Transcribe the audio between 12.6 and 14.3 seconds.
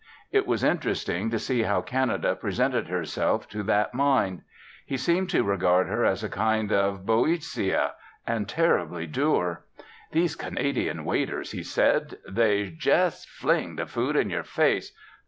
jes' fling the food